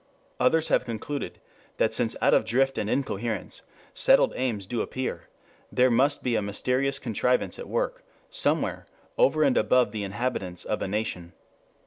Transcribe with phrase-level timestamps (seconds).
[0.39, 1.39] Others have concluded
[1.77, 3.61] that since out of drift and incoherence,
[3.93, 5.29] settled aims do appear,
[5.71, 8.87] there must be a mysterious contrivance at work somewhere
[9.19, 11.33] over and above the inhabitants of a nation.